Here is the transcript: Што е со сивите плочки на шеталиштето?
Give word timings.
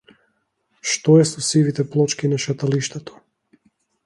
Што 0.91 1.17
е 1.23 1.25
со 1.31 1.43
сивите 1.49 1.85
плочки 1.93 2.33
на 2.33 2.41
шеталиштето? 2.47 3.23